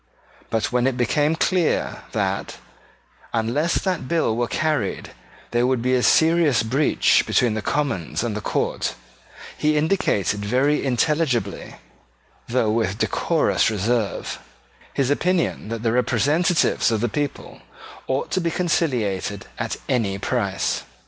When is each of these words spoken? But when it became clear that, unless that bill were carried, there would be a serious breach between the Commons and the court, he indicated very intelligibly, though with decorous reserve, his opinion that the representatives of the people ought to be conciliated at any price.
But 0.49 0.71
when 0.71 0.87
it 0.87 0.97
became 0.97 1.35
clear 1.35 2.01
that, 2.13 2.57
unless 3.33 3.75
that 3.75 4.07
bill 4.07 4.35
were 4.35 4.47
carried, 4.47 5.11
there 5.51 5.67
would 5.67 5.83
be 5.83 5.93
a 5.93 6.01
serious 6.01 6.63
breach 6.63 7.23
between 7.27 7.53
the 7.53 7.61
Commons 7.61 8.23
and 8.23 8.35
the 8.35 8.41
court, 8.41 8.95
he 9.55 9.77
indicated 9.77 10.43
very 10.43 10.83
intelligibly, 10.83 11.75
though 12.47 12.71
with 12.71 12.97
decorous 12.97 13.69
reserve, 13.69 14.39
his 14.91 15.11
opinion 15.11 15.69
that 15.69 15.83
the 15.83 15.91
representatives 15.91 16.89
of 16.89 16.99
the 16.99 17.07
people 17.07 17.61
ought 18.07 18.31
to 18.31 18.41
be 18.41 18.49
conciliated 18.49 19.45
at 19.59 19.75
any 19.87 20.17
price. 20.17 20.81